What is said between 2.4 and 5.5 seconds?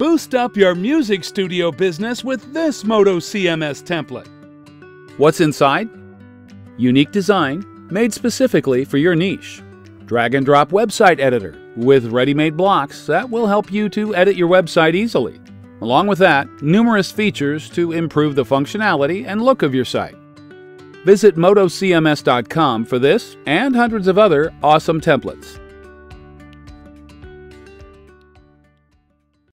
this Moto CMS template. What's